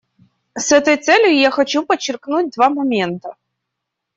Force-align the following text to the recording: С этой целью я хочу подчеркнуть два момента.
С 0.57 0.71
этой 0.71 0.97
целью 0.97 1.37
я 1.39 1.51
хочу 1.51 1.85
подчеркнуть 1.85 2.53
два 2.55 2.71
момента. 2.71 3.35